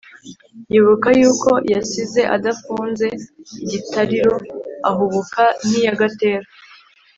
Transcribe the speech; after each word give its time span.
yibuka 0.71 1.09
yuko 1.19 1.51
yasize 1.73 2.21
adafunze 2.35 3.05
igitariro, 3.63 4.35
ahubuka 4.89 5.43
nk'iya 5.65 5.93
gatera, 5.99 6.47